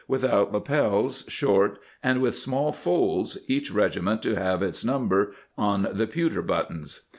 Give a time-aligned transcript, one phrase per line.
[0.09, 5.31] [92] Material Needs lapels, short and with small folds, each regiment to have its number
[5.59, 7.01] on the pewter buttons.